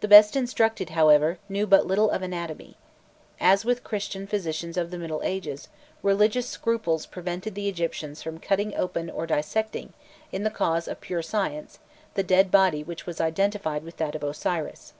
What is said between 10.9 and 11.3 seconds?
pure